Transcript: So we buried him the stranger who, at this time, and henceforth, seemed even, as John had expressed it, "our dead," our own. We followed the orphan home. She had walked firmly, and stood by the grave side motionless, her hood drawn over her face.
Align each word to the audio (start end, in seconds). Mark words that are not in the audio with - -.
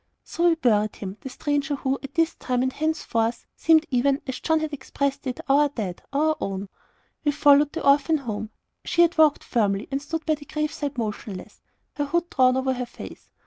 So 0.23 0.49
we 0.49 0.55
buried 0.55 0.95
him 0.95 1.17
the 1.21 1.29
stranger 1.29 1.75
who, 1.75 1.99
at 2.01 2.15
this 2.15 2.33
time, 2.33 2.63
and 2.63 2.73
henceforth, 2.73 3.45
seemed 3.55 3.85
even, 3.91 4.19
as 4.25 4.39
John 4.39 4.59
had 4.59 4.73
expressed 4.73 5.27
it, 5.27 5.39
"our 5.47 5.69
dead," 5.69 6.01
our 6.11 6.35
own. 6.41 6.69
We 7.23 7.31
followed 7.31 7.73
the 7.73 7.85
orphan 7.87 8.17
home. 8.17 8.49
She 8.83 9.03
had 9.03 9.15
walked 9.15 9.43
firmly, 9.43 9.87
and 9.91 10.01
stood 10.01 10.25
by 10.25 10.33
the 10.33 10.45
grave 10.45 10.73
side 10.73 10.97
motionless, 10.97 11.61
her 11.97 12.05
hood 12.05 12.31
drawn 12.31 12.57
over 12.57 12.73
her 12.73 12.87
face. 12.87 13.29